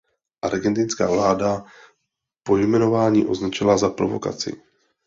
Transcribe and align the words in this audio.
Argentinská 0.41 1.07
vláda 1.11 1.65
pojmenování 2.43 3.25
označila 3.25 3.77
za 3.77 3.89
provokaci. 3.89 4.61